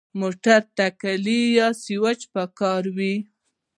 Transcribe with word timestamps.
موټر 0.19 0.61
ته 0.75 0.85
کلید 1.01 1.51
یا 1.59 1.67
سوئچ 1.83 2.21
پکار 2.33 2.83
وي. 2.95 3.15